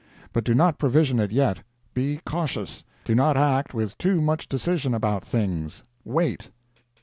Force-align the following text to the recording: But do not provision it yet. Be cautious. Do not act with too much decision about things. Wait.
But 0.33 0.43
do 0.43 0.55
not 0.55 0.79
provision 0.79 1.19
it 1.19 1.31
yet. 1.31 1.59
Be 1.93 2.21
cautious. 2.25 2.83
Do 3.05 3.13
not 3.13 3.37
act 3.37 3.75
with 3.75 3.95
too 3.99 4.19
much 4.19 4.49
decision 4.49 4.95
about 4.95 5.23
things. 5.23 5.83
Wait. 6.03 6.49